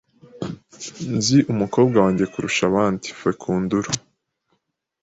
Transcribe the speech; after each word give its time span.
Nzi 1.15 1.37
umukobwa 1.53 1.97
wanjye 2.05 2.25
kurusha 2.33 2.63
abandi. 2.69 3.05
(fekundulo) 3.19 3.89